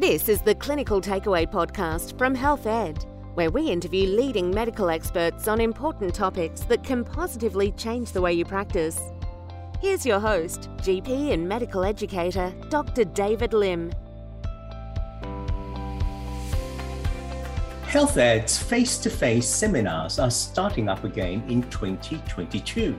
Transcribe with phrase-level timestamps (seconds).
[0.00, 3.04] This is the Clinical Takeaway podcast from Health Ed,
[3.34, 8.32] where we interview leading medical experts on important topics that can positively change the way
[8.32, 8.98] you practice.
[9.78, 13.04] Here's your host, GP and medical educator, Dr.
[13.04, 13.92] David Lim.
[17.82, 22.98] Health Ed's face to face seminars are starting up again in 2022.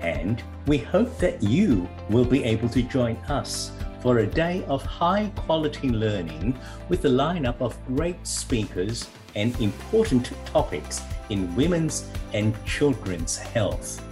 [0.00, 3.72] And we hope that you will be able to join us
[4.02, 6.58] for a day of high quality learning
[6.88, 14.04] with a lineup of great speakers and important topics in women's and children's health.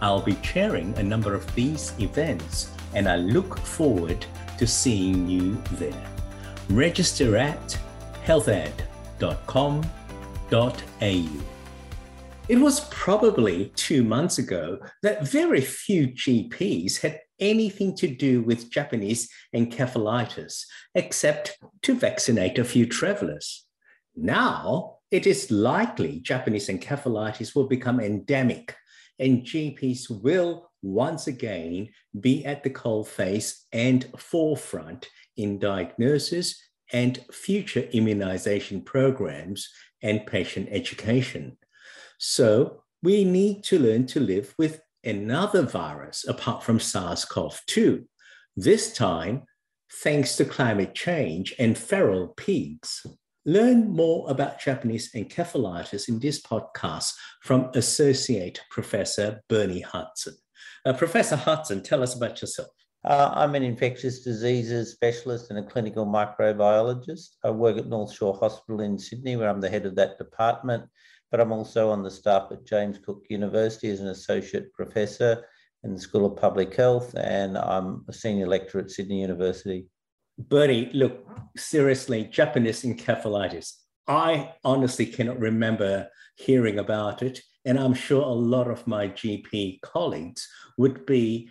[0.00, 4.24] I'll be chairing a number of these events and I look forward
[4.56, 6.06] to seeing you there.
[6.70, 7.76] Register at
[8.24, 9.84] healthed.com.au.
[12.48, 18.70] It was probably two months ago that very few GPs had anything to do with
[18.70, 23.66] Japanese encephalitis except to vaccinate a few travelers.
[24.16, 28.74] Now, it is likely Japanese encephalitis will become endemic
[29.18, 31.88] and GPs will once again
[32.20, 36.60] be at the coalface and forefront in diagnosis
[36.92, 39.68] and future immunization programs
[40.02, 41.56] and patient education.
[42.18, 48.04] So we need to learn to live with another virus apart from SARS CoV 2,
[48.56, 49.42] this time
[50.02, 53.06] thanks to climate change and feral pigs.
[53.46, 60.34] Learn more about Japanese encephalitis in this podcast from Associate Professor Bernie Hudson.
[60.84, 62.68] Uh, Professor Hudson, tell us about yourself.
[63.04, 67.36] Uh, I'm an infectious diseases specialist and a clinical microbiologist.
[67.44, 70.84] I work at North Shore Hospital in Sydney, where I'm the head of that department,
[71.30, 75.44] but I'm also on the staff at James Cook University as an associate professor
[75.84, 79.86] in the School of Public Health, and I'm a senior lecturer at Sydney University.
[80.38, 83.72] Bernie, look, seriously, Japanese encephalitis.
[84.06, 87.40] I honestly cannot remember hearing about it.
[87.64, 91.50] And I'm sure a lot of my GP colleagues would be,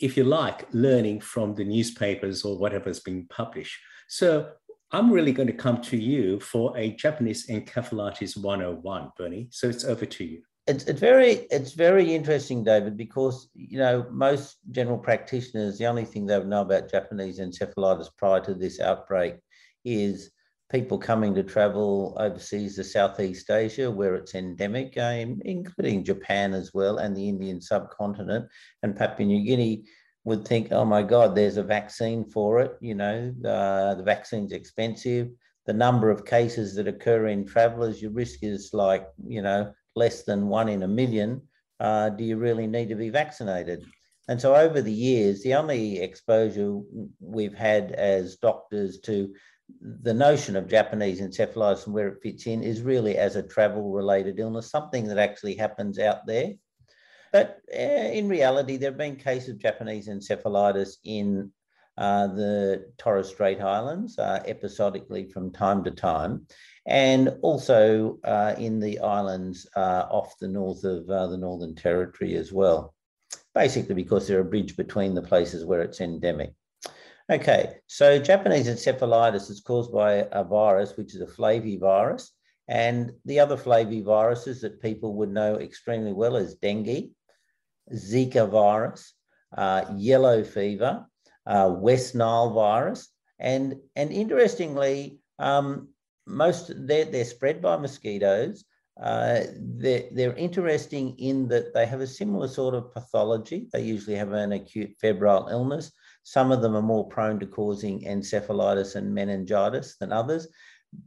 [0.00, 3.78] if you like, learning from the newspapers or whatever's being published.
[4.08, 4.50] So
[4.92, 9.48] I'm really going to come to you for a Japanese encephalitis 101, Bernie.
[9.50, 10.42] So it's over to you.
[10.66, 16.04] It's, it's very it's very interesting, David, because you know most general practitioners the only
[16.04, 19.38] thing they would know about Japanese encephalitis prior to this outbreak
[19.84, 20.30] is
[20.70, 26.72] people coming to travel overseas to Southeast Asia, where it's endemic, um, including Japan as
[26.72, 28.46] well, and the Indian subcontinent
[28.82, 29.84] and Papua New Guinea,
[30.24, 32.76] would think, oh my God, there's a vaccine for it.
[32.80, 35.28] You know, uh, the vaccine's expensive.
[35.66, 40.24] The number of cases that occur in travelers, your risk is like, you know, less
[40.24, 41.42] than one in a million.
[41.78, 43.84] Uh, do you really need to be vaccinated?
[44.28, 46.78] And so over the years, the only exposure
[47.20, 49.34] we've had as doctors to
[49.80, 53.90] the notion of Japanese encephalitis and where it fits in is really as a travel
[53.90, 56.52] related illness, something that actually happens out there.
[57.32, 61.50] But uh, in reality, there have been cases of Japanese encephalitis in
[61.96, 66.46] uh, the Torres Strait Islands uh, episodically from time to time,
[66.86, 72.34] and also uh, in the islands uh, off the north of uh, the Northern Territory
[72.36, 72.94] as well,
[73.54, 76.52] basically because they're a bridge between the places where it's endemic.
[77.30, 82.28] Okay, so Japanese encephalitis is caused by a virus, which is a flavivirus.
[82.68, 87.10] And the other flaviviruses that people would know extremely well is dengue,
[87.92, 89.14] Zika virus,
[89.56, 91.06] uh, yellow fever,
[91.46, 93.08] uh, West Nile virus.
[93.38, 95.88] And, and interestingly, um,
[96.26, 98.64] most they're, they're spread by mosquitoes.
[99.02, 103.68] Uh, they're, they're interesting in that they have a similar sort of pathology.
[103.72, 105.90] They usually have an acute febrile illness.
[106.22, 110.46] Some of them are more prone to causing encephalitis and meningitis than others.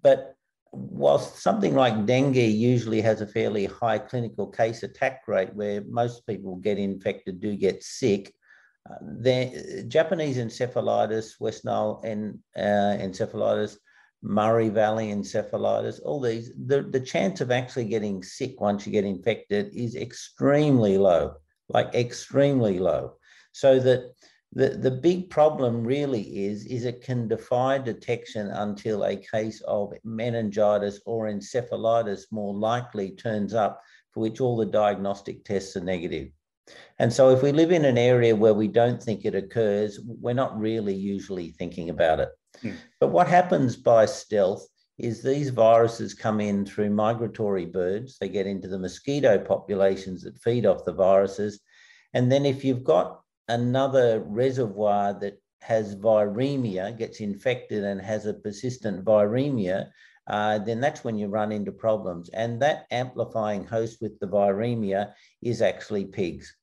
[0.01, 0.35] But
[0.75, 6.25] whilst something like dengue usually has a fairly high clinical case attack rate where most
[6.27, 8.33] people get infected, do get sick,
[8.89, 13.77] uh, the Japanese encephalitis, West Nile and, uh, encephalitis,
[14.22, 19.05] Murray Valley encephalitis, all these, the, the chance of actually getting sick once you get
[19.05, 21.35] infected is extremely low,
[21.69, 23.13] like extremely low.
[23.53, 24.13] So that
[24.55, 29.93] the, the big problem really is, is it can defy detection until a case of
[30.05, 33.81] meningitis or encephalitis more likely turns up
[34.11, 36.29] for which all the diagnostic tests are negative.
[36.99, 40.34] And so if we live in an area where we don't think it occurs, we're
[40.34, 42.29] not really usually thinking about it.
[42.63, 42.75] Mm.
[43.02, 44.66] But what happens by stealth
[44.97, 48.17] is these viruses come in through migratory birds.
[48.17, 51.59] They get into the mosquito populations that feed off the viruses.
[52.13, 58.33] And then if you've got another reservoir that has viremia, gets infected and has a
[58.33, 59.89] persistent viremia,
[60.27, 62.29] uh, then that's when you run into problems.
[62.29, 66.55] And that amplifying host with the viremia is actually pigs.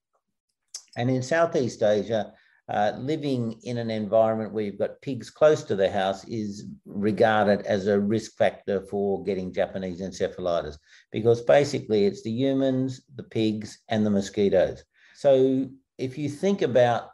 [0.97, 2.33] And in Southeast Asia,
[2.69, 7.67] uh, living in an environment where you've got pigs close to the house is regarded
[7.67, 10.77] as a risk factor for getting Japanese encephalitis
[11.11, 14.85] because basically it's the humans, the pigs, and the mosquitoes.
[15.15, 15.69] So
[15.99, 17.11] if you think about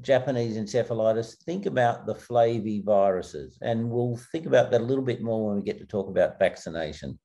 [0.00, 5.48] Japanese encephalitis, think about the flaviviruses, and we'll think about that a little bit more
[5.48, 7.18] when we get to talk about vaccination.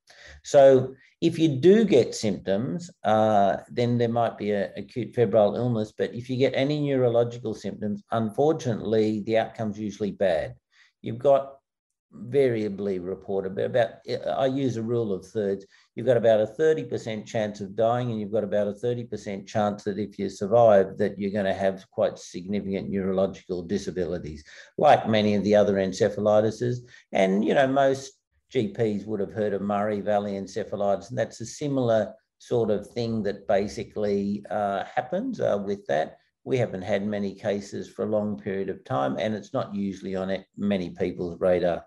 [0.44, 5.94] So, if you do get symptoms, uh, then there might be an acute febrile illness,
[5.98, 10.56] but if you get any neurological symptoms, unfortunately, the outcome's usually bad.
[11.02, 11.56] You've got
[12.18, 13.90] variably reported, but about,
[14.28, 15.66] I use a rule of thirds.
[15.96, 19.84] You've got about a 30% chance of dying, and you've got about a 30% chance
[19.84, 24.44] that if you survive, that you're going to have quite significant neurological disabilities,
[24.78, 26.80] like many of the other encephalitises.
[27.12, 28.14] And, you know, most
[28.54, 33.24] GPs would have heard of Murray Valley encephalitis, and that's a similar sort of thing
[33.24, 36.18] that basically uh, happens uh, with that.
[36.44, 40.16] We haven't had many cases for a long period of time, and it's not usually
[40.16, 41.84] on many people's radar.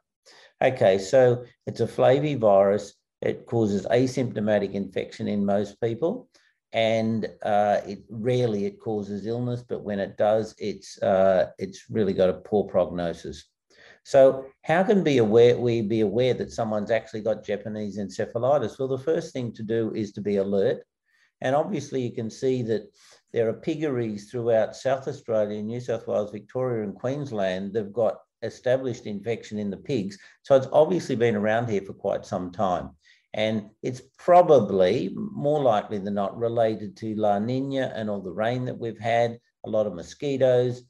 [0.60, 2.93] Okay, so it's a flavivirus.
[3.22, 6.28] It causes asymptomatic infection in most people,
[6.72, 12.12] and uh, it rarely it causes illness, but when it does, it's uh, it's really
[12.12, 13.44] got a poor prognosis.
[14.02, 18.78] So, how can be aware we be aware that someone's actually got Japanese encephalitis?
[18.78, 20.82] Well, the first thing to do is to be alert,
[21.40, 22.82] and obviously you can see that
[23.32, 27.75] there are piggeries throughout South Australia, New South Wales, Victoria, and Queensland.
[27.75, 30.19] They've got established infection in the pigs.
[30.43, 32.90] So it's obviously been around here for quite some time.
[33.35, 38.64] And it's probably more likely than not related to La Nina and all the rain
[38.64, 40.82] that we've had, a lot of mosquitoes.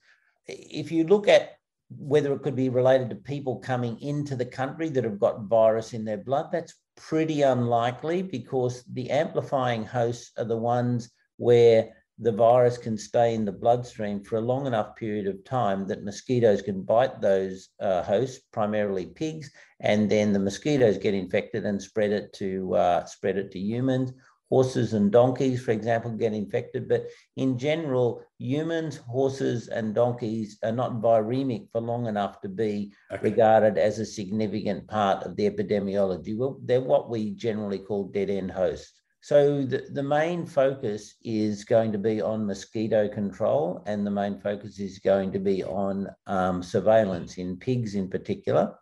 [0.46, 1.56] If you look at
[1.90, 5.94] whether it could be related to people coming into the country that have got virus
[5.94, 12.32] in their blood, that's pretty unlikely because the amplifying hosts are the ones where the
[12.32, 16.62] virus can stay in the bloodstream for a long enough period of time that mosquitoes
[16.62, 19.50] can bite those uh, hosts, primarily pigs,
[19.80, 24.12] and then the mosquitoes get infected and spread it to uh, spread it to humans.
[24.50, 27.06] Horses and donkeys, for example, get infected, but
[27.36, 33.22] in general, humans, horses, and donkeys are not viremic for long enough to be okay.
[33.22, 36.34] regarded as a significant part of the epidemiology.
[36.34, 38.97] Well, they're what we generally call dead end hosts.
[39.20, 44.38] So the, the main focus is going to be on mosquito control and the main
[44.38, 48.74] focus is going to be on um, surveillance in pigs in particular.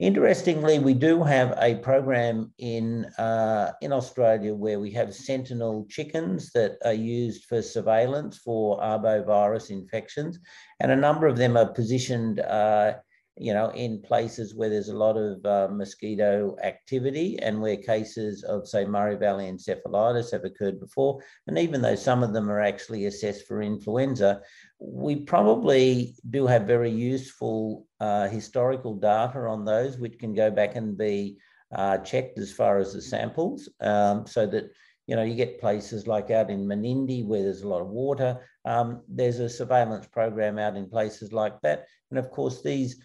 [0.00, 6.52] Interestingly, we do have a program in, uh, in Australia where we have sentinel chickens
[6.52, 10.38] that are used for surveillance for arbovirus infections.
[10.78, 12.94] And a number of them are positioned uh,
[13.40, 18.42] you know, in places where there's a lot of uh, mosquito activity and where cases
[18.44, 21.20] of, say, Murray Valley encephalitis have occurred before.
[21.46, 24.40] And even though some of them are actually assessed for influenza,
[24.80, 30.76] we probably do have very useful uh, historical data on those, which can go back
[30.76, 31.38] and be
[31.74, 34.70] uh, checked as far as the samples um, so that
[35.08, 38.46] you know, you get places like out in Menindee where there's a lot of water.
[38.66, 41.86] Um, there's a surveillance program out in places like that.
[42.10, 43.02] And of course, these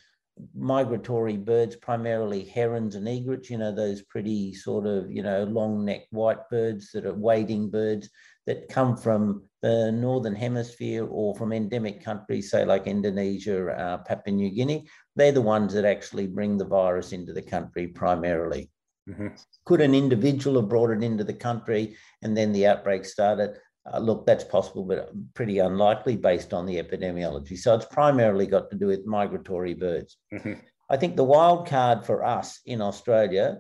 [0.56, 5.86] migratory birds, primarily herons and egrets, you know, those pretty sort of, you know, long
[5.86, 8.10] necked white birds that are wading birds
[8.46, 14.36] that come from the northern hemisphere or from endemic countries, say like Indonesia, uh, Papua
[14.36, 14.88] New Guinea.
[15.16, 18.70] They're the ones that actually bring the virus into the country primarily.
[19.10, 19.28] Mm-hmm.
[19.66, 23.58] Could an individual have brought it into the country and then the outbreak started?
[23.92, 27.58] Uh, look, that's possible, but pretty unlikely based on the epidemiology.
[27.58, 30.18] So it's primarily got to do with migratory birds.
[30.34, 30.54] Mm-hmm.
[30.90, 33.60] I think the wild card for us in Australia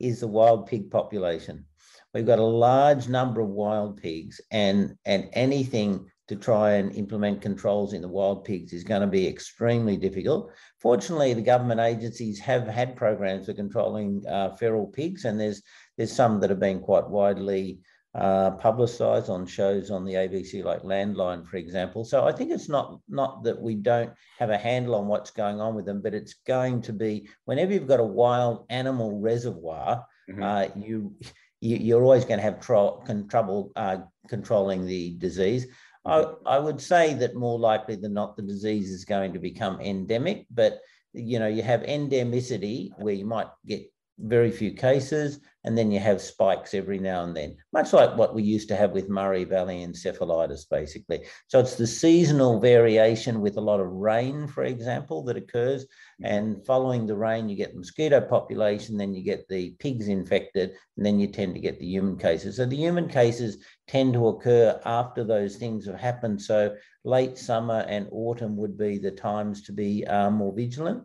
[0.00, 1.66] is the wild pig population.
[2.14, 7.42] We've got a large number of wild pigs, and, and anything to try and implement
[7.42, 10.50] controls in the wild pigs is going to be extremely difficult.
[10.80, 15.62] Fortunately, the government agencies have had programs for controlling uh, feral pigs, and there's
[15.96, 17.80] there's some that have been quite widely
[18.14, 22.04] uh, publicised on shows on the ABC, like Landline, for example.
[22.04, 25.60] So I think it's not not that we don't have a handle on what's going
[25.60, 30.04] on with them, but it's going to be whenever you've got a wild animal reservoir,
[30.30, 30.42] mm-hmm.
[30.42, 31.14] uh, you,
[31.60, 35.66] you are always going to have tro- con- trouble uh, controlling the disease.
[36.06, 36.46] Mm-hmm.
[36.46, 39.80] I, I would say that more likely than not, the disease is going to become
[39.80, 40.80] endemic, but
[41.14, 43.90] you know you have endemicity where you might get
[44.22, 48.34] very few cases, and then you have spikes every now and then, much like what
[48.34, 51.24] we used to have with Murray Valley encephalitis, basically.
[51.48, 55.86] So it's the seasonal variation with a lot of rain, for example, that occurs.
[56.22, 60.72] And following the rain, you get the mosquito population, then you get the pigs infected,
[60.96, 62.56] and then you tend to get the human cases.
[62.56, 66.40] So the human cases tend to occur after those things have happened.
[66.42, 66.74] So
[67.04, 71.04] late summer and autumn would be the times to be uh, more vigilant.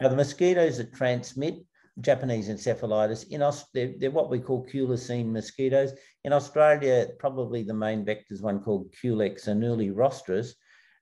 [0.00, 1.56] Now, the mosquitoes that transmit
[2.00, 3.28] Japanese encephalitis.
[3.28, 5.92] In Aus- they're, they're, what we call culicine mosquitoes.
[6.24, 10.52] In Australia, probably the main vector is one called Culex annulirostris.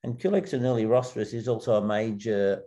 [0.04, 2.62] And Culex annulirostris is also a major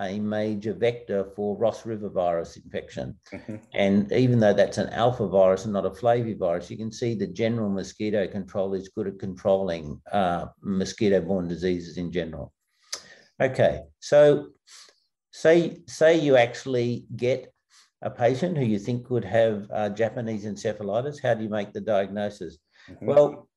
[0.00, 3.16] a major vector for Ross River virus infection.
[3.32, 3.56] Mm-hmm.
[3.74, 7.28] And even though that's an alpha virus and not a flavivirus, you can see the
[7.28, 12.52] general mosquito control is good at controlling uh, mosquito borne diseases in general.
[13.40, 14.48] Okay, so
[15.32, 17.53] say, say you actually get
[18.04, 21.80] a patient who you think could have uh, Japanese encephalitis, how do you make the
[21.80, 22.58] diagnosis?
[22.90, 23.06] Mm-hmm.
[23.06, 23.48] Well,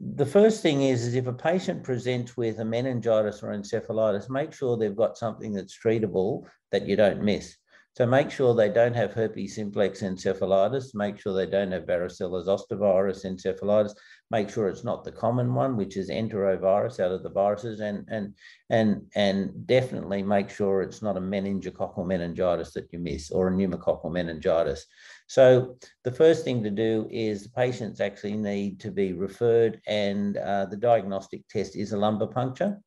[0.00, 4.52] the first thing is, is if a patient presents with a meningitis or encephalitis, make
[4.52, 7.56] sure they've got something that's treatable that you don't miss.
[7.94, 12.42] So make sure they don't have herpes simplex encephalitis, make sure they don't have varicella
[12.42, 13.92] zoster virus encephalitis,
[14.32, 18.08] make sure it's not the common one, which is enterovirus out of the viruses, and,
[18.08, 18.34] and,
[18.70, 23.52] and, and definitely make sure it's not a meningococcal meningitis that you miss or a
[23.52, 24.86] pneumococcal meningitis.
[25.26, 30.38] So the first thing to do is the patients actually need to be referred and
[30.38, 32.80] uh, the diagnostic test is a lumbar puncture.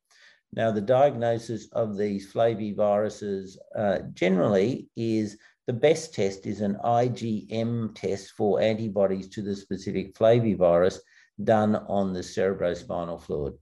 [0.52, 5.38] Now, the diagnosis of these flaviviruses uh, generally is
[5.68, 10.98] the best test is an IgM test for antibodies to the specific flavivirus
[11.42, 13.54] done on the cerebrospinal fluid.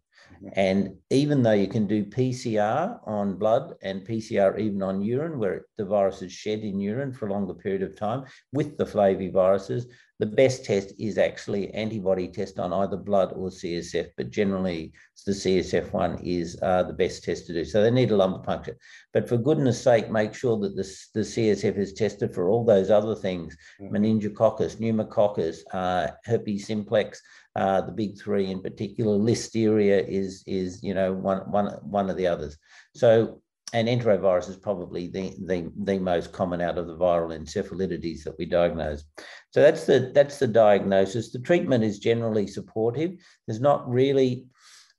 [0.52, 5.64] And even though you can do PCR on blood and PCR even on urine, where
[5.78, 9.86] the virus is shed in urine for a longer period of time with the flaviviruses,
[10.20, 14.92] the best test is actually antibody test on either blood or CSF, but generally
[15.26, 17.64] the CSF one is uh, the best test to do.
[17.64, 18.76] So they need a lumbar puncture.
[19.12, 22.90] But for goodness sake, make sure that the, the CSF is tested for all those
[22.90, 23.96] other things, mm-hmm.
[23.96, 27.20] meningococcus, pneumococcus, uh, herpes simplex,
[27.56, 29.18] uh, the big three in particular.
[29.18, 32.56] Listeria is is you know one one one of the others.
[32.94, 33.40] So
[33.74, 38.38] and enterovirus is probably the, the, the most common out of the viral encephalitides that
[38.38, 39.02] we diagnose.
[39.50, 41.32] So that's the that's the diagnosis.
[41.32, 43.14] The treatment is generally supportive.
[43.46, 44.46] There's not really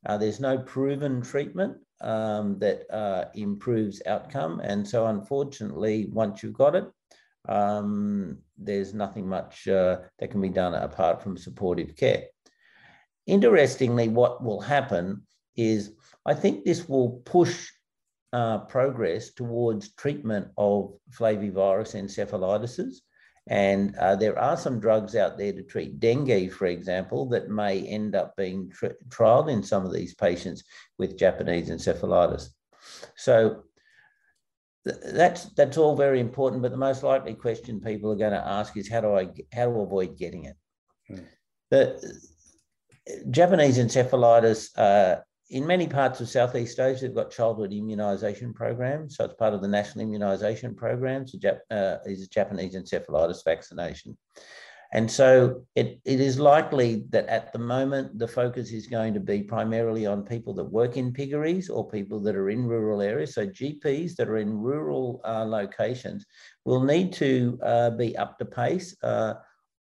[0.05, 6.53] uh, there's no proven treatment um, that uh, improves outcome, and so unfortunately, once you've
[6.53, 6.85] got it,
[7.49, 12.23] um, there's nothing much uh, that can be done apart from supportive care.
[13.27, 15.23] Interestingly, what will happen
[15.55, 15.91] is
[16.25, 17.69] I think this will push
[18.33, 22.95] uh, progress towards treatment of flavivirus encephalitises.
[23.47, 27.79] And uh, there are some drugs out there to treat dengue, for example, that may
[27.81, 30.63] end up being tri- trialed in some of these patients
[30.97, 32.49] with Japanese encephalitis.
[33.15, 33.63] So
[34.85, 36.61] that's that's all very important.
[36.61, 39.65] But the most likely question people are going to ask is how do I how
[39.65, 40.55] to avoid getting it?
[41.07, 41.23] Hmm.
[41.71, 42.19] The
[43.29, 49.17] Japanese encephalitis, uh, in many parts of Southeast Asia, they've got childhood immunisation programs.
[49.17, 54.17] So it's part of the national immunisation programs So Jap- uh, is Japanese encephalitis vaccination.
[54.95, 59.19] And so it, it is likely that at the moment, the focus is going to
[59.19, 63.33] be primarily on people that work in piggeries or people that are in rural areas.
[63.33, 66.25] So GPs that are in rural uh, locations
[66.63, 68.95] will need to uh, be up to pace.
[69.03, 69.33] Uh,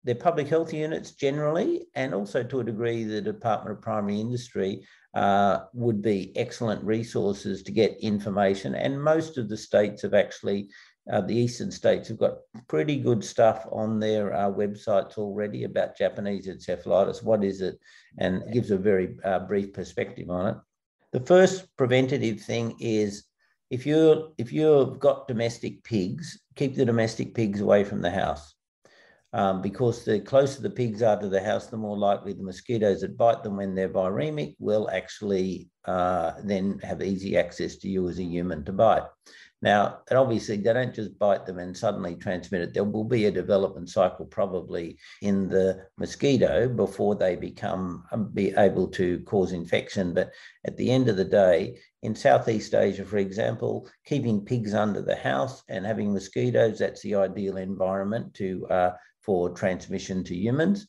[0.02, 4.82] their public health units generally, and also to a degree, the Department of Primary Industry
[5.14, 8.74] uh, would be excellent resources to get information.
[8.74, 10.70] And most of the states have actually,
[11.10, 15.96] uh, the eastern states have got pretty good stuff on their uh, websites already about
[15.96, 17.22] Japanese encephalitis.
[17.22, 17.78] What is it?
[18.18, 20.56] And it gives a very uh, brief perspective on it.
[21.12, 23.24] The first preventative thing is
[23.70, 28.54] if you if you've got domestic pigs, keep the domestic pigs away from the house
[29.32, 33.00] um, because the closer the pigs are to the house, the more likely the mosquitoes
[33.00, 38.08] that bite them when they're viremic will actually uh, then have easy access to you
[38.08, 39.04] as a human to bite.
[39.62, 42.74] Now, and obviously, they don't just bite them and suddenly transmit it.
[42.74, 48.52] There will be a development cycle probably in the mosquito before they become um, be
[48.58, 50.14] able to cause infection.
[50.14, 50.32] But
[50.66, 55.16] at the end of the day, in Southeast Asia, for example, keeping pigs under the
[55.16, 58.90] house and having mosquitoes, that's the ideal environment to uh,
[59.20, 60.88] for transmission to humans.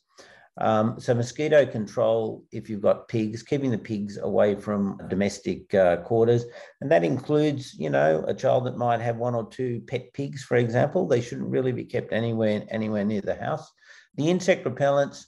[0.58, 5.96] Um, so mosquito control, if you've got pigs, keeping the pigs away from domestic uh,
[5.98, 6.44] quarters,
[6.80, 10.44] and that includes, you know, a child that might have one or two pet pigs,
[10.44, 11.08] for example.
[11.08, 13.68] They shouldn't really be kept anywhere anywhere near the house.
[14.16, 15.24] The insect repellents,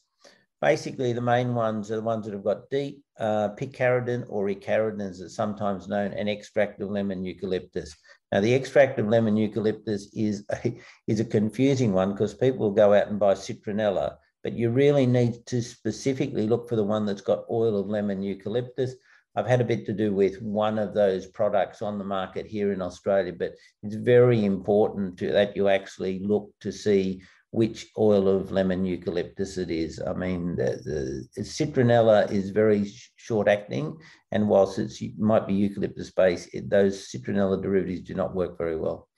[0.63, 5.01] basically the main ones are the ones that have got DEET, uh, picaridin or icaridin,
[5.01, 7.97] as it's sometimes known, and extract of lemon eucalyptus.
[8.31, 10.73] Now, the extract of lemon eucalyptus is a,
[11.09, 15.07] is a confusing one because people will go out and buy citronella but you really
[15.07, 18.95] need to specifically look for the one that's got oil of lemon eucalyptus.
[19.35, 22.73] I've had a bit to do with one of those products on the market here
[22.73, 28.29] in Australia, but it's very important to, that you actually look to see which oil
[28.29, 30.01] of lemon eucalyptus it is.
[30.01, 33.99] I mean, the, the citronella is very short acting,
[34.31, 38.77] and whilst it might be eucalyptus based, it, those citronella derivatives do not work very
[38.77, 39.09] well.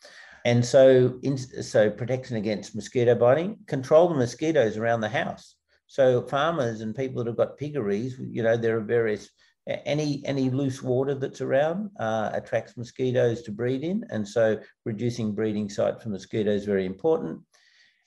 [0.44, 5.56] And so, in, so protection against mosquito biting, control the mosquitoes around the house.
[5.86, 9.30] So farmers and people that have got piggeries, you know, there are various
[9.84, 15.34] any any loose water that's around uh, attracts mosquitoes to breed in, and so reducing
[15.34, 17.40] breeding sites for mosquitoes is very important.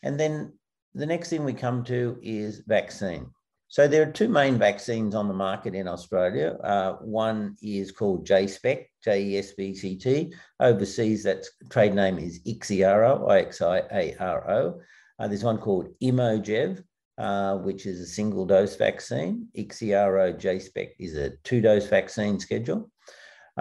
[0.04, 0.54] And then
[0.94, 3.30] the next thing we come to is vaccine.
[3.72, 6.58] So there are two main vaccines on the market in Australia.
[6.62, 10.34] Uh, one is called JEspect, J-E-S-B-C-T.
[10.60, 14.82] Overseas, that trade name is Ixiaro, I-X-I-A-R-O.
[15.18, 16.84] Uh, there's one called Imojev,
[17.18, 19.48] uh, which is a single dose vaccine.
[19.58, 22.91] Ixiaro JEspect is a two dose vaccine schedule.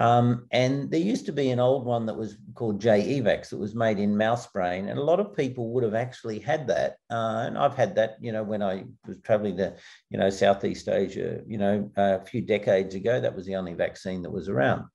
[0.01, 3.75] Um, and there used to be an old one that was called JEVAX that was
[3.75, 4.89] made in mouse brain.
[4.89, 6.97] And a lot of people would have actually had that.
[7.11, 9.77] Uh, and I've had that, you know, when I was traveling to,
[10.09, 14.23] you know, Southeast Asia, you know, a few decades ago, that was the only vaccine
[14.23, 14.87] that was around.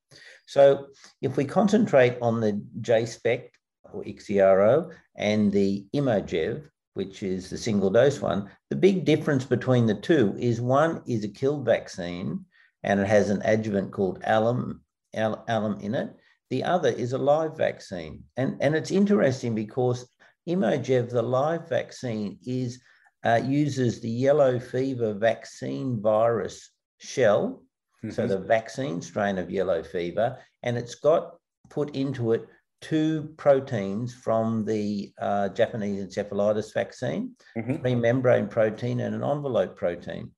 [0.48, 0.88] So
[1.22, 3.52] if we concentrate on the JEspect
[3.94, 9.86] or Ixiaro and the Imojev, which is the single dose one, the big difference between
[9.86, 12.44] the two is one is a killed vaccine
[12.82, 14.82] and it has an adjuvant called alum
[15.16, 16.16] alum in it.
[16.50, 18.24] The other is a live vaccine.
[18.38, 20.08] And, and it's interesting because
[20.48, 22.82] Imojev, the live vaccine, is
[23.26, 26.70] uh, uses the yellow fever vaccine virus
[27.00, 27.64] shell,
[28.04, 28.12] mm-hmm.
[28.12, 31.36] so the vaccine strain of yellow fever, and it's got
[31.70, 32.46] put into it
[32.82, 37.86] two proteins from the uh, Japanese encephalitis vaccine, mm-hmm.
[37.86, 40.32] a membrane protein and an envelope protein.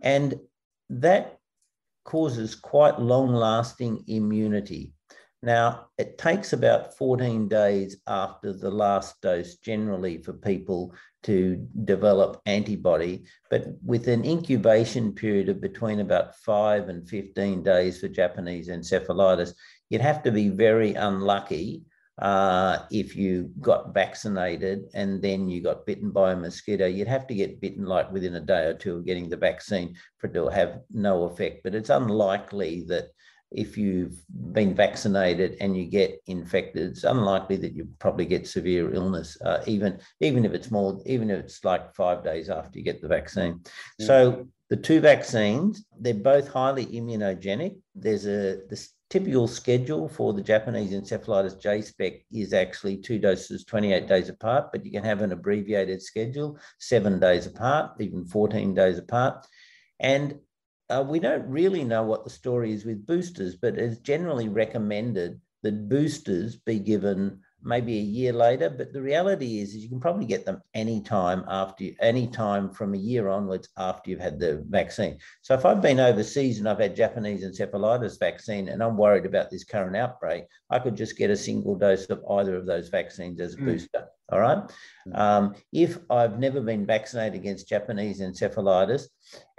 [0.00, 0.34] And
[0.88, 1.38] that
[2.04, 4.92] causes quite long lasting immunity.
[5.42, 12.40] Now, it takes about 14 days after the last dose generally for people to develop
[12.46, 18.68] antibody, but with an incubation period of between about five and 15 days for Japanese
[18.68, 19.52] encephalitis,
[19.90, 21.82] you'd have to be very unlucky
[22.18, 27.26] uh, if you got vaccinated and then you got bitten by a mosquito, you'd have
[27.26, 30.34] to get bitten like within a day or two of getting the vaccine for it
[30.34, 31.62] to have no effect.
[31.64, 33.08] But it's unlikely that
[33.50, 34.16] if you've
[34.52, 39.62] been vaccinated and you get infected, it's unlikely that you probably get severe illness, uh,
[39.66, 43.08] even even if it's more, even if it's like five days after you get the
[43.08, 43.54] vaccine.
[43.54, 44.06] Mm-hmm.
[44.06, 47.76] So the two vaccines, they're both highly immunogenic.
[47.94, 54.08] There's a this typical schedule for the Japanese encephalitis JEspect is actually two doses 28
[54.08, 58.98] days apart, but you can have an abbreviated schedule, seven days apart, even 14 days
[58.98, 59.46] apart.
[60.00, 60.38] And
[60.90, 65.40] uh, we don't really know what the story is with boosters, but it's generally recommended
[65.62, 68.70] that boosters be given maybe a year later.
[68.70, 72.94] But the reality is, is you can probably get them anytime after any time from
[72.94, 75.18] a year onwards after you've had the vaccine.
[75.42, 79.50] So if I've been overseas and I've had Japanese encephalitis vaccine and I'm worried about
[79.50, 83.40] this current outbreak, I could just get a single dose of either of those vaccines
[83.40, 83.64] as a mm.
[83.64, 84.08] booster.
[84.32, 84.58] All right.
[85.06, 85.18] Mm.
[85.18, 89.04] Um, if I've never been vaccinated against Japanese encephalitis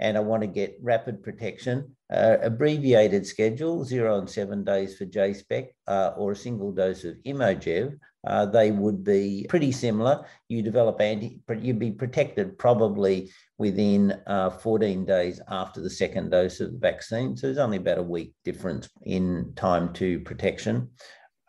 [0.00, 5.06] and I want to get rapid protection, uh, abbreviated schedule, zero and seven days for
[5.06, 10.26] JEspect, uh, or a single dose of Imojev, uh, they would be pretty similar.
[10.48, 16.58] You develop anti, you'd be protected probably within uh, 14 days after the second dose
[16.60, 17.36] of the vaccine.
[17.36, 20.90] So there's only about a week difference in time to protection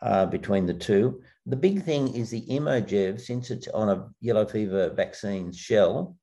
[0.00, 1.20] uh, between the two.
[1.48, 6.14] The big thing is the Imojev, since it's on a yellow fever vaccine shell,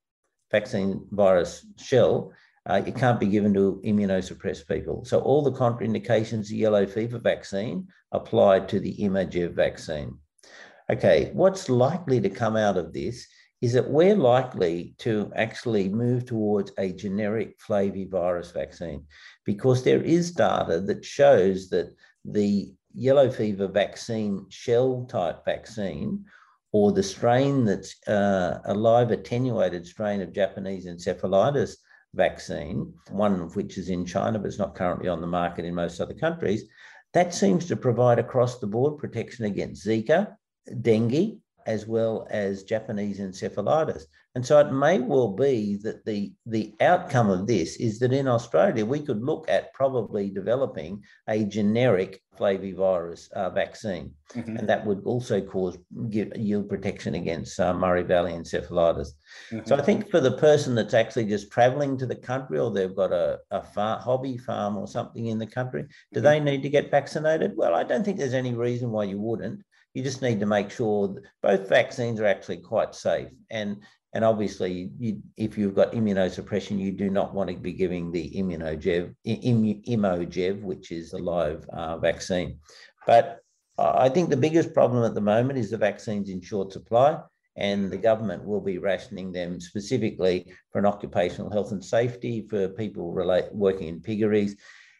[0.51, 2.31] vaccine virus shell,
[2.69, 5.03] uh, it can't be given to immunosuppressed people.
[5.03, 10.19] So all the contraindications of yellow fever vaccine applied to the Imojev vaccine.
[10.91, 13.25] Okay, what's likely to come out of this
[13.61, 19.03] is that we're likely to actually move towards a generic flavivirus vaccine
[19.43, 26.25] because there is data that shows that the yellow fever vaccine shell type vaccine
[26.71, 31.75] or the strain that's uh, a live attenuated strain of Japanese encephalitis
[32.13, 35.75] vaccine, one of which is in China but is not currently on the market in
[35.75, 36.63] most other countries,
[37.13, 40.35] that seems to provide across the board protection against Zika,
[40.81, 44.03] dengue, as well as Japanese encephalitis.
[44.35, 48.27] And so it may well be that the, the outcome of this is that in
[48.27, 54.11] Australia, we could look at probably developing a generic flavivirus uh, vaccine.
[54.33, 54.57] Mm-hmm.
[54.57, 55.77] And that would also cause
[56.09, 59.11] give, yield protection against uh, Murray Valley encephalitis.
[59.51, 59.67] Mm-hmm.
[59.67, 62.95] So I think for the person that's actually just traveling to the country or they've
[62.95, 66.25] got a, a far, hobby farm or something in the country, do mm-hmm.
[66.25, 67.53] they need to get vaccinated?
[67.55, 69.61] Well, I don't think there's any reason why you wouldn't.
[69.93, 73.29] You just need to make sure both vaccines are actually quite safe.
[73.49, 73.77] And
[74.15, 78.31] and obviously, you, if you've got immunosuppression, you do not want to be giving the
[78.31, 82.57] immunogev, Imojev, which is a live uh, vaccine.
[83.05, 83.39] But
[83.77, 87.19] I think the biggest problem at the moment is the vaccines in short supply,
[87.57, 92.69] and the government will be rationing them specifically for an occupational health and safety for
[92.69, 94.55] people relate, working in piggeries.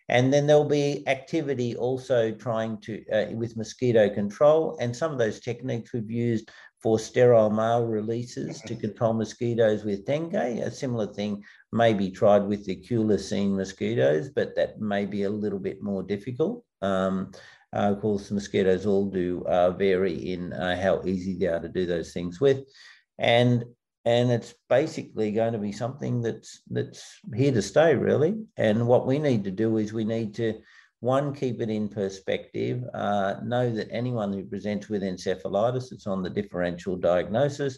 [0.10, 4.78] And then there'll be activity also trying to, uh, with mosquito control.
[4.82, 6.52] And some of those techniques we've used
[6.86, 10.36] for sterile male releases to control mosquitoes with dengue.
[10.36, 15.30] A similar thing may be tried with the culicine mosquitoes, but that may be a
[15.32, 16.64] little bit more difficult.
[16.84, 17.32] Um,
[17.76, 21.70] uh, of course, mosquitoes all do uh, vary in uh, how easy they are to
[21.70, 22.60] do those things with.
[23.18, 23.66] And
[24.06, 29.08] and it's basically going to be something that's that's here to stay really and what
[29.08, 30.62] we need to do is we need to
[31.06, 32.84] one, keep it in perspective.
[32.94, 37.78] Uh, know that anyone who presents with encephalitis, it's on the differential diagnosis.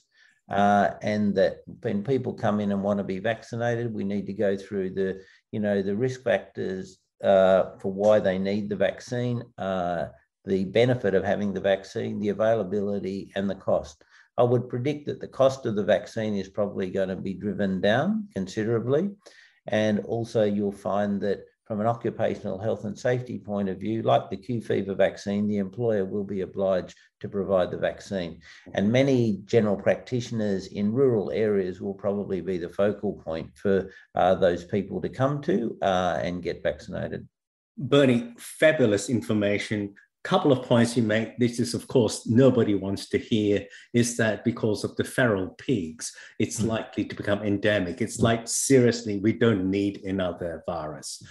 [0.49, 4.33] Uh, and that when people come in and want to be vaccinated, we need to
[4.33, 9.43] go through the, you know, the risk factors uh, for why they need the vaccine,
[9.57, 10.05] uh,
[10.45, 14.03] the benefit of having the vaccine, the availability, and the cost.
[14.37, 17.81] I would predict that the cost of the vaccine is probably going to be driven
[17.81, 19.09] down considerably.
[19.67, 24.29] And also, you'll find that from an occupational health and safety point of view, like
[24.29, 28.39] the Q fever vaccine, the employer will be obliged to provide the vaccine.
[28.73, 34.35] And many general practitioners in rural areas will probably be the focal point for uh,
[34.35, 37.27] those people to come to uh, and get vaccinated.
[37.77, 39.93] Bernie, fabulous information
[40.27, 44.43] couple of points you make this is of course nobody wants to hear is that
[44.43, 46.67] because of the feral pigs it's mm.
[46.67, 48.01] likely to become endemic.
[48.01, 51.23] It's like seriously we don't need another virus.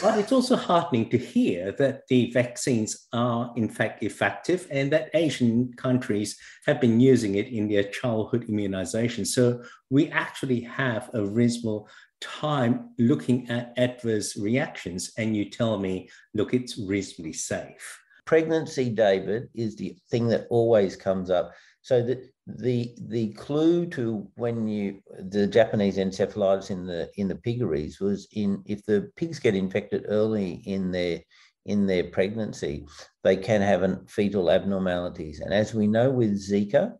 [0.00, 5.10] But it's also heartening to hear that the vaccines are in fact effective and that
[5.12, 9.26] asian countries have been using it in their childhood immunization.
[9.26, 11.86] So we actually have a reasonable
[12.22, 19.48] time looking at adverse reactions and you tell me look it's reasonably safe pregnancy, David,
[19.54, 21.52] is the thing that always comes up.
[21.82, 27.36] So the the the clue to when you the Japanese encephalitis in the in the
[27.36, 31.20] piggeries was in if the pigs get infected early in their
[31.66, 32.86] in their pregnancy,
[33.22, 35.40] they can have an fetal abnormalities.
[35.40, 36.94] And as we know with Zika,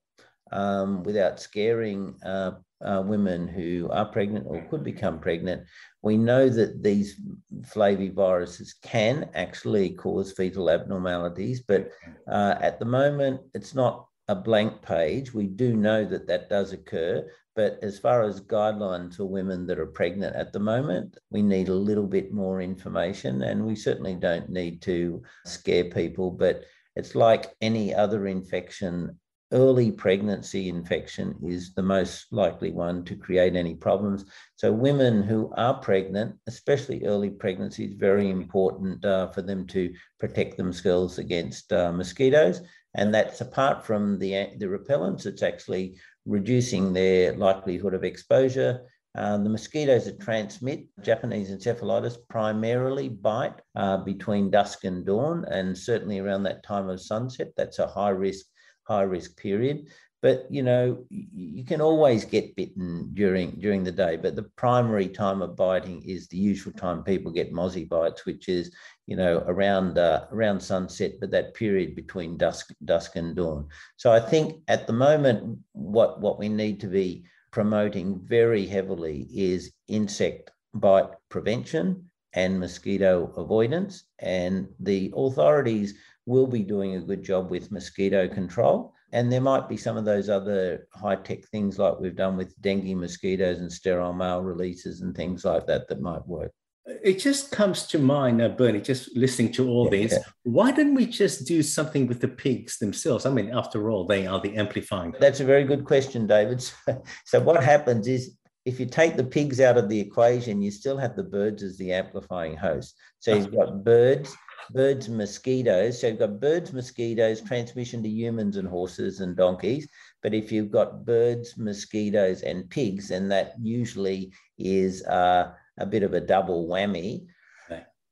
[0.52, 2.52] um, without scaring uh,
[2.84, 5.62] uh, women who are pregnant or could become pregnant,
[6.02, 7.20] we know that these
[7.62, 11.90] flaviviruses can actually cause fetal abnormalities, but
[12.30, 15.34] uh, at the moment, it's not a blank page.
[15.34, 19.78] We do know that that does occur, but as far as guidelines for women that
[19.78, 24.14] are pregnant at the moment, we need a little bit more information, and we certainly
[24.14, 26.64] don't need to scare people, but
[26.96, 29.18] it's like any other infection
[29.52, 34.24] early pregnancy infection is the most likely one to create any problems.
[34.56, 39.92] So, women who are pregnant, especially early pregnancy, is very important uh, for them to
[40.18, 42.62] protect themselves against uh, mosquitoes.
[42.94, 48.82] And that's apart from the, the repellents, it's actually reducing their likelihood of exposure.
[49.14, 55.76] Uh, the mosquitoes that transmit Japanese encephalitis primarily bite uh, between dusk and dawn, and
[55.76, 57.52] certainly around that time of sunset.
[57.56, 58.46] That's a high risk
[58.84, 59.86] high risk period.
[60.22, 64.16] But you know, you can always get bitten during during the day.
[64.16, 68.48] But the primary time of biting is the usual time people get mozzie bites, which
[68.48, 68.72] is
[69.06, 73.66] you know around uh, around sunset, but that period between dusk dusk and dawn.
[73.96, 79.26] So I think at the moment, what what we need to be promoting very heavily
[79.34, 84.04] is insect bite prevention and mosquito avoidance.
[84.18, 85.94] And the authorities
[86.26, 88.94] will be doing a good job with mosquito control.
[89.12, 92.58] And there might be some of those other high tech things like we've done with
[92.62, 96.52] dengue mosquitoes and sterile male releases and things like that that might work.
[96.87, 100.12] It just comes to mind, uh, Bernie, just listening to all yeah, this.
[100.12, 100.24] Yeah.
[100.44, 103.24] Why didn't we just do something with the pigs themselves?
[103.24, 105.14] I mean, after all, they are the amplifying.
[105.20, 106.62] That's a very good question, David.
[106.85, 110.70] So, so what happens is if you take the pigs out of the equation, you
[110.70, 112.96] still have the birds as the amplifying host.
[113.18, 114.35] So you've got birds,
[114.70, 116.01] birds, mosquitoes.
[116.01, 119.88] So you've got birds, mosquitoes, transmission to humans and horses and donkeys.
[120.22, 126.03] But if you've got birds, mosquitoes, and pigs, then that usually is uh, a bit
[126.03, 127.27] of a double whammy.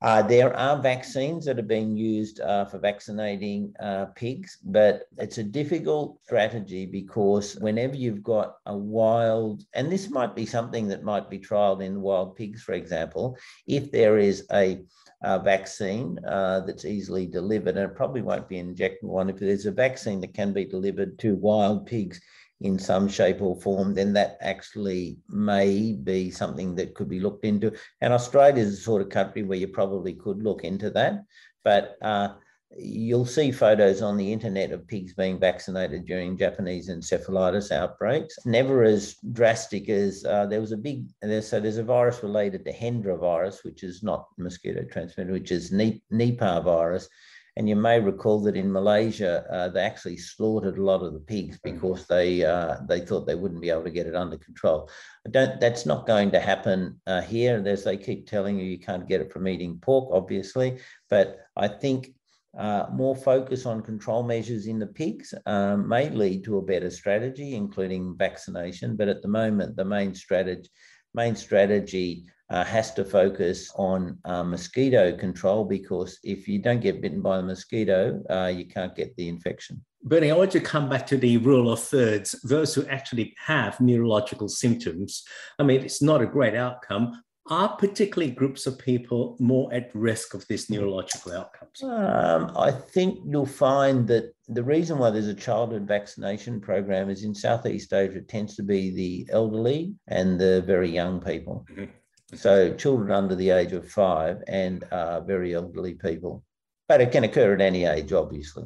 [0.01, 5.37] Uh, there are vaccines that are being used uh, for vaccinating uh, pigs, but it's
[5.37, 11.03] a difficult strategy because whenever you've got a wild, and this might be something that
[11.03, 13.37] might be trialed in wild pigs, for example,
[13.67, 14.81] if there is a,
[15.21, 19.37] a vaccine uh, that's easily delivered, and it probably won't be an injectable one, if
[19.37, 22.19] there's a vaccine that can be delivered to wild pigs,
[22.61, 27.43] in some shape or form, then that actually may be something that could be looked
[27.43, 27.71] into.
[28.01, 31.23] And Australia is the sort of country where you probably could look into that.
[31.63, 32.29] But uh,
[32.77, 38.37] you'll see photos on the internet of pigs being vaccinated during Japanese encephalitis outbreaks.
[38.45, 41.05] Never as drastic as uh, there was a big,
[41.41, 45.71] so there's a virus related to Hendra virus, which is not mosquito transmitted, which is
[45.71, 47.09] Nipah virus
[47.57, 51.19] and you may recall that in Malaysia, uh, they actually slaughtered a lot of the
[51.19, 51.73] pigs mm.
[51.73, 54.89] because they uh, they thought they wouldn't be able to get it under control.
[55.27, 55.59] I don't.
[55.59, 57.61] That's not going to happen uh, here.
[57.65, 60.79] As they keep telling you, you can't get it from eating pork, obviously.
[61.09, 62.13] But I think
[62.57, 66.89] uh, more focus on control measures in the pigs um, may lead to a better
[66.89, 68.95] strategy, including vaccination.
[68.95, 70.69] But at the moment, the main strategy
[71.13, 77.01] main strategy uh, has to focus on uh, mosquito control because if you don't get
[77.01, 79.83] bitten by a mosquito, uh, you can't get the infection.
[80.03, 82.31] Bernie, I want to come back to the rule of thirds.
[82.43, 85.23] Those who actually have neurological symptoms,
[85.59, 87.23] I mean, it's not a great outcome.
[87.49, 91.83] Are particularly groups of people more at risk of these neurological outcomes?
[91.83, 97.23] Um, I think you'll find that the reason why there's a childhood vaccination program is
[97.23, 101.65] in Southeast Asia, it tends to be the elderly and the very young people.
[101.71, 101.85] Mm-hmm.
[102.33, 106.43] So children under the age of five and uh, very elderly people.
[106.87, 108.65] But it can occur at any age, obviously.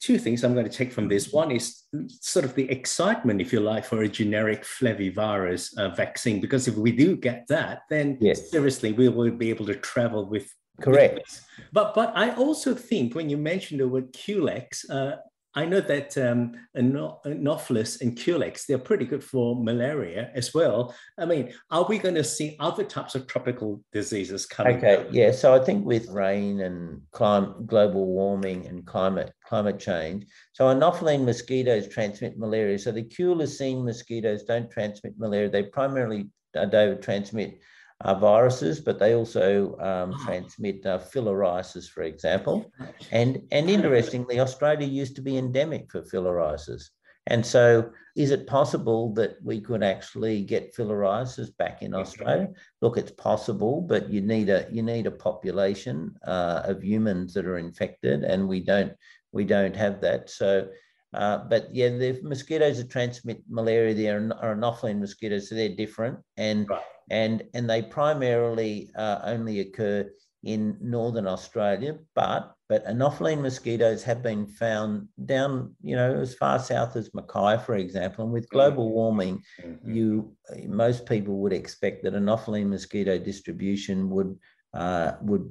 [0.00, 1.32] Two things I'm going to take from this.
[1.32, 6.40] One is sort of the excitement, if you like, for a generic flavivirus uh, vaccine,
[6.40, 8.50] because if we do get that, then yes.
[8.50, 10.50] seriously, we will be able to travel with
[10.80, 11.42] Correct.
[11.72, 15.16] But but I also think when you mentioned the word Culex, uh,
[15.54, 20.94] I know that um, Anopheles and Culex, they're pretty good for malaria as well.
[21.18, 24.76] I mean, are we going to see other types of tropical diseases coming?
[24.76, 25.32] Okay, yeah.
[25.32, 31.24] So I think with rain and climate, global warming and climate climate change, so Anopheline
[31.24, 32.78] mosquitoes transmit malaria.
[32.78, 35.48] So the Culicine mosquitoes don't transmit malaria.
[35.48, 37.58] They primarily, uh, David, transmit
[38.02, 42.72] uh, viruses, but they also um, transmit uh, filariasis, for example.
[43.12, 46.90] And, and interestingly, Australia used to be endemic for filariasis.
[47.26, 52.48] And so, is it possible that we could actually get filariasis back in Australia?
[52.80, 57.46] Look, it's possible, but you need a you need a population uh, of humans that
[57.46, 58.92] are infected, and we don't
[59.32, 60.30] we don't have that.
[60.30, 60.68] So,
[61.12, 66.18] uh, but yeah, the mosquitoes that transmit malaria there are, are mosquitoes, so they're different.
[66.36, 70.08] And right and, and they primarily uh, only occur
[70.42, 76.58] in northern Australia, but but Anopheline mosquitoes have been found down, you know, as far
[76.60, 78.24] south as Mackay, for example.
[78.24, 78.94] And with global mm-hmm.
[78.94, 79.92] warming, mm-hmm.
[79.92, 84.38] you most people would expect that Anopheline mosquito distribution would
[84.72, 85.50] uh, would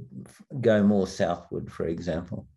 [0.61, 2.47] go more southward, for example.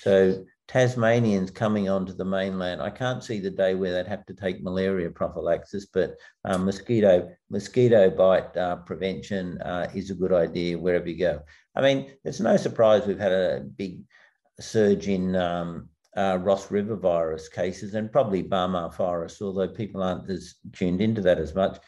[0.00, 4.34] So Tasmanians coming onto the mainland, I can't see the day where they'd have to
[4.34, 10.78] take malaria prophylaxis, but um, mosquito mosquito bite uh, prevention uh, is a good idea
[10.78, 11.40] wherever you go.
[11.74, 14.02] I mean, it's no surprise we've had a big
[14.60, 20.28] surge in um, uh, Ross River virus cases and probably Barmah virus, although people aren't
[20.28, 21.78] as tuned into that as much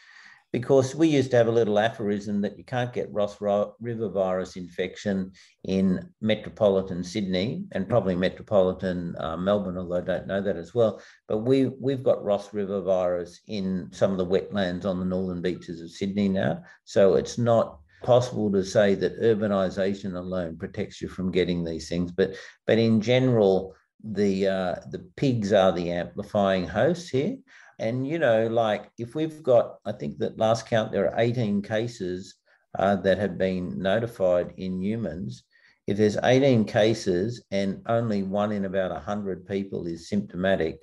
[0.51, 4.57] because we used to have a little aphorism that you can't get Ross River virus
[4.57, 5.31] infection
[5.63, 11.01] in metropolitan Sydney and probably metropolitan uh, Melbourne, although I don't know that as well.
[11.27, 15.41] But we, we've got Ross River virus in some of the wetlands on the northern
[15.41, 16.63] beaches of Sydney now.
[16.83, 22.11] So it's not possible to say that urbanisation alone protects you from getting these things.
[22.11, 22.35] But,
[22.67, 27.37] but in general, the, uh, the pigs are the amplifying hosts here.
[27.81, 31.63] And, you know, like if we've got, I think that last count, there are 18
[31.63, 32.35] cases
[32.77, 35.43] uh, that have been notified in humans.
[35.87, 40.79] If there's 18 cases and only one in about 100 people is symptomatic,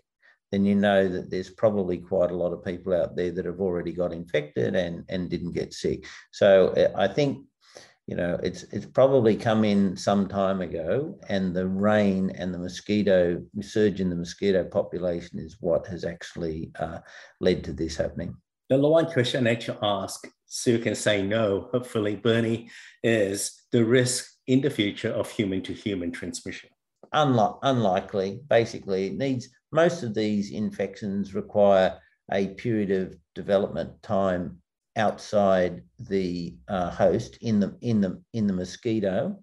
[0.51, 3.61] then you know that there's probably quite a lot of people out there that have
[3.61, 6.05] already got infected and, and didn't get sick.
[6.33, 7.45] So uh, I think
[8.09, 12.59] you know, it's it's probably come in some time ago, and the rain and the
[12.59, 17.01] mosquito surge in the mosquito population is what has actually uh,
[17.41, 18.35] led to this happening.
[18.71, 22.71] The one question I to ask, so you can say no, hopefully, Bernie,
[23.03, 26.71] is the risk in the future of human to human transmission.
[27.13, 28.41] Unlike, unlikely.
[28.49, 31.99] Basically, it needs most of these infections require
[32.33, 34.63] a period of development time
[34.99, 39.39] outside the uh, host in the in the in the mosquito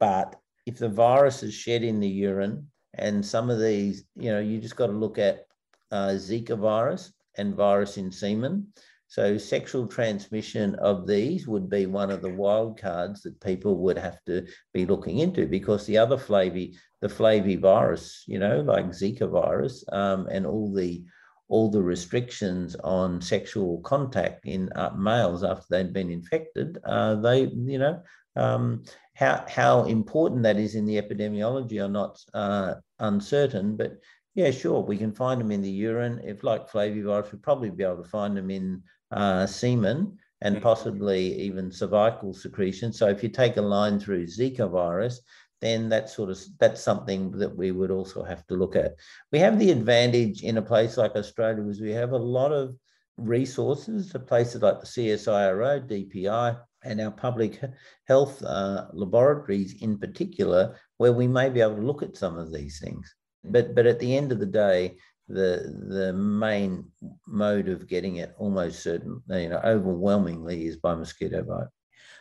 [0.00, 0.36] but
[0.66, 4.58] if the virus is shed in the urine and some of these you know you
[4.58, 5.46] just got to look at
[5.90, 8.66] uh, zika virus and virus in semen.
[9.06, 13.98] So sexual transmission of these would be one of the wild cards that people would
[13.98, 19.30] have to be looking into because the other flavi the flavivirus you know like zika
[19.30, 21.04] virus um, and all the
[21.48, 27.42] all the restrictions on sexual contact in uh, males after they'd been infected, uh, they,
[27.42, 28.02] you know,
[28.36, 28.82] um,
[29.14, 33.98] how, how important that is in the epidemiology are not uh, uncertain, but
[34.34, 36.20] yeah, sure, we can find them in the urine.
[36.24, 40.62] If like flavivirus, we'd probably be able to find them in uh, semen and mm-hmm.
[40.62, 42.92] possibly even cervical secretion.
[42.92, 45.20] So if you take a line through Zika virus,
[45.64, 48.94] then that's sort of that's something that we would also have to look at.
[49.32, 52.76] We have the advantage in a place like Australia is we have a lot of
[53.16, 57.60] resources, to places like the CSIRO, DPI, and our public
[58.06, 62.52] health uh, laboratories in particular, where we may be able to look at some of
[62.52, 63.14] these things.
[63.44, 64.96] But but at the end of the day,
[65.28, 66.84] the the main
[67.26, 71.68] mode of getting it almost certain, you know, overwhelmingly is by mosquito bite.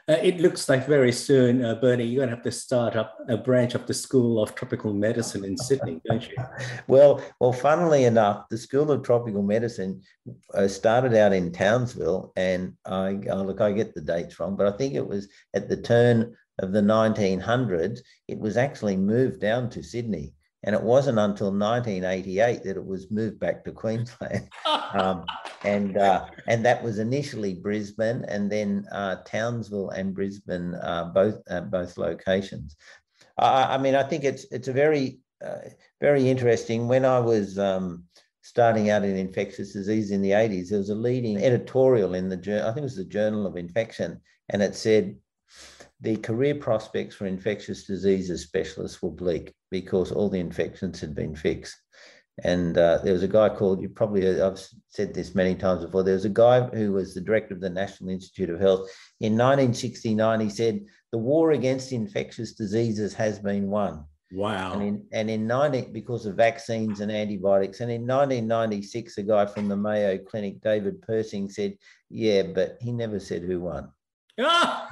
[0.10, 3.18] Uh, it looks like very soon, uh, Bernie, you're going to have to start up
[3.30, 6.36] a branch of the School of Tropical Medicine in Sydney, don't you?
[6.88, 10.02] well, well, funnily enough, the School of Tropical Medicine
[10.54, 14.68] uh, started out in Townsville, and I oh, look, I get the dates wrong, but
[14.68, 18.00] I think it was at the turn of the 1900s.
[18.28, 20.34] It was actually moved down to Sydney.
[20.64, 24.50] And it wasn't until 1988 that it was moved back to Queensland.
[24.94, 25.26] Um,
[25.64, 31.42] and, uh, and that was initially Brisbane and then uh, Townsville and Brisbane, uh, both,
[31.50, 32.76] uh, both locations.
[33.40, 36.88] I, I, mean, I think it's, it's a very, uh, very interesting.
[36.88, 38.04] When I was um,
[38.42, 42.38] starting out in infectious disease in the 80s, there was a leading editorial in the,
[42.62, 45.16] I think it was the Journal of Infection, and it said,
[46.04, 51.34] the career prospects for infectious diseases specialists were bleak because all the infections had been
[51.34, 51.78] fixed.
[52.44, 55.86] And uh, there was a guy called, you probably, heard, I've said this many times
[55.86, 58.90] before, there was a guy who was the director of the National Institute of Health.
[59.22, 64.04] In 1969, he said, the war against infectious diseases has been won.
[64.34, 64.74] Wow.
[64.74, 67.80] And in, and in 90, because of vaccines and antibiotics.
[67.80, 71.78] And in 1996, a guy from the Mayo Clinic, David Persing, said,
[72.10, 73.90] yeah, but he never said who won.
[74.38, 74.88] but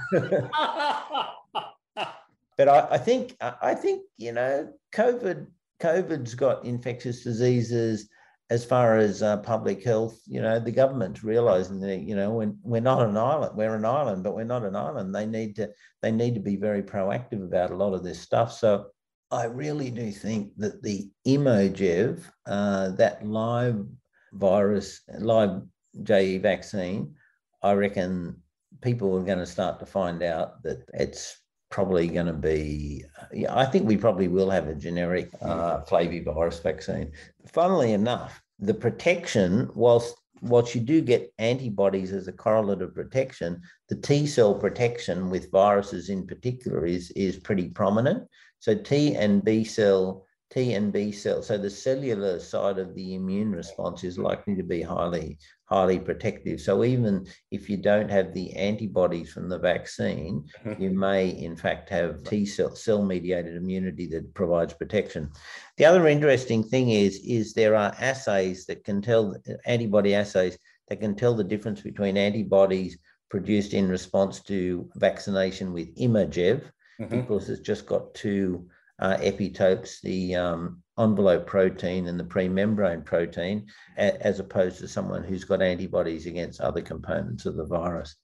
[2.70, 5.48] I, I, think I think you know COVID
[5.80, 8.08] COVID's got infectious diseases
[8.52, 10.20] as far as uh, public health.
[10.28, 13.86] You know the government's realizing that you know when we're not an island, we're an
[13.86, 15.16] island, but we're not an island.
[15.16, 15.70] They need to
[16.02, 18.54] they need to be very proactive about a lot of this stuff.
[18.54, 18.88] So
[19.32, 23.86] I really do think that the Imojev, uh, that live
[24.34, 25.62] virus, live
[26.04, 27.16] JE vaccine,
[27.64, 28.41] I reckon
[28.82, 31.38] people are going to start to find out that it's
[31.70, 36.62] probably going to be, yeah, I think we probably will have a generic uh, flavivirus
[36.62, 37.12] vaccine.
[37.48, 43.62] Funnily enough, the protection, whilst whilst you do get antibodies as a correlate of protection,
[43.90, 48.28] the T cell protection with viruses in particular is, is pretty prominent.
[48.60, 51.48] So T and B cell T and B cells.
[51.48, 55.38] So the cellular side of the immune response is likely to be highly,
[55.72, 56.60] highly protective.
[56.60, 60.82] So even if you don't have the antibodies from the vaccine, mm-hmm.
[60.82, 65.32] you may in fact have T cell cell mediated immunity that provides protection.
[65.78, 70.58] The other interesting thing is, is there are assays that can tell antibody assays
[70.90, 72.98] that can tell the difference between antibodies
[73.30, 76.64] produced in response to vaccination with Imojev,
[77.00, 77.22] mm-hmm.
[77.22, 78.68] because it's just got two
[79.00, 85.44] uh, epitopes, the um, envelope protein and the pre-membrane protein, as opposed to someone who's
[85.44, 88.16] got antibodies against other components of the virus.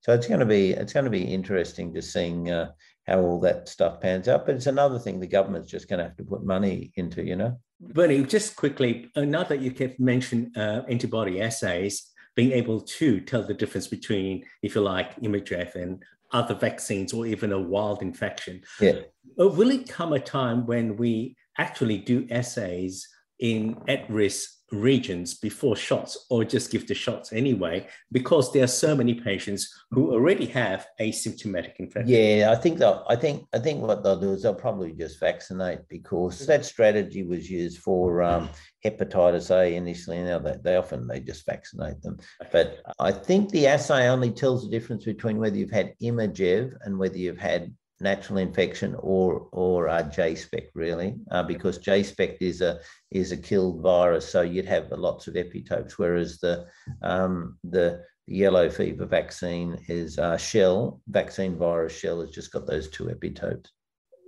[0.00, 2.70] So it's going to be it's going to be interesting to seeing uh,
[3.06, 4.46] how all that stuff pans out.
[4.46, 7.36] But it's another thing the government's just going to have to put money into, you
[7.36, 7.58] know.
[7.80, 13.20] Bernie, just quickly, uh, now that you kept mentioned uh, antibody assays, being able to
[13.20, 18.02] tell the difference between, if you like, Imojev and other vaccines or even a wild
[18.02, 18.62] infection.
[18.80, 19.00] Yeah.
[19.36, 26.26] Will it come a time when we actually do assays in at-risk regions before shots
[26.28, 30.88] or just give the shots anyway because there are so many patients who already have
[31.00, 32.08] asymptomatic infection.
[32.08, 35.20] Yeah i think that i think i think what they'll do is they'll probably just
[35.20, 38.48] vaccinate because that strategy was used for um,
[38.84, 42.18] hepatitis a initially now they, they often they just vaccinate them.
[42.50, 46.98] But i think the assay only tells the difference between whether you've had Imojev and
[46.98, 52.78] whether you've had natural infection or or uh, JEspect really, uh, because JEspect is a
[53.10, 56.66] is a killed virus, so you'd have lots of epitopes, whereas the
[57.02, 62.88] um, the yellow fever vaccine is uh, shell vaccine virus shell has just got those
[62.88, 63.68] two epitopes.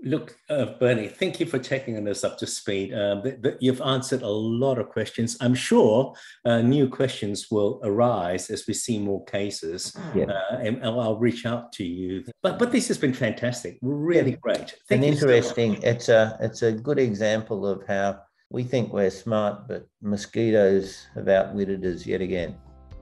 [0.05, 2.95] Look, uh, Bernie, thank you for taking us up to speed.
[2.95, 3.21] Uh,
[3.61, 5.37] you've answered a lot of questions.
[5.41, 10.27] I'm sure uh, new questions will arise as we see more cases, yeah.
[10.27, 12.25] Uh, and I'll reach out to you.
[12.43, 14.77] But but this has been fantastic, really great.
[14.89, 15.75] Thank and interesting.
[15.77, 18.21] So it's a it's a good example of how
[18.51, 22.57] we think we're smart, but mosquitoes have outwitted us yet again.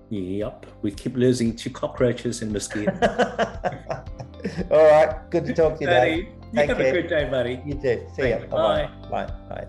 [0.09, 2.97] Yep, we keep losing to cockroaches and mosquitoes.
[4.71, 6.36] All right, good to talk to you, Dave.
[6.57, 6.87] You Take have care.
[6.87, 7.61] a good day, buddy.
[7.67, 8.07] You too.
[8.15, 8.39] See you.
[8.51, 8.89] Bye.
[9.11, 9.31] Bye.
[9.51, 9.67] Bye.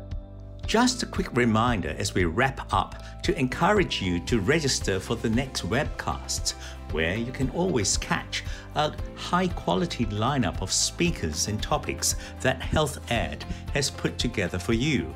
[0.66, 5.30] Just a quick reminder as we wrap up to encourage you to register for the
[5.30, 6.54] next webcast,
[6.92, 13.00] where you can always catch a high quality lineup of speakers and topics that Health
[13.12, 15.14] Ed has put together for you.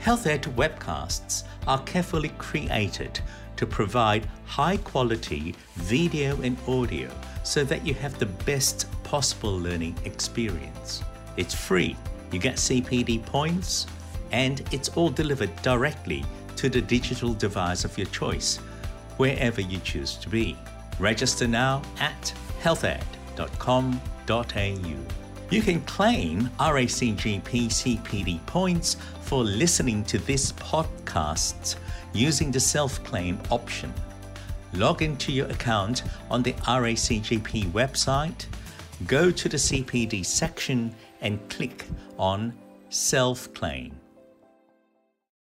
[0.00, 3.20] Health Ed webcasts are carefully created
[3.56, 7.10] to provide high quality video and audio
[7.42, 11.02] so that you have the best possible learning experience.
[11.36, 11.96] It's free,
[12.32, 13.86] you get CPD points,
[14.32, 16.24] and it's all delivered directly
[16.56, 18.56] to the digital device of your choice,
[19.16, 20.56] wherever you choose to be.
[20.98, 22.96] Register now at healthed.com.au.
[25.48, 31.76] You can claim RACGP CPD points for listening to this podcast
[32.12, 33.94] using the self claim option.
[34.72, 38.46] Log into your account on the RACGP website,
[39.06, 41.86] go to the CPD section and click
[42.18, 42.52] on
[42.88, 43.95] Self Claim.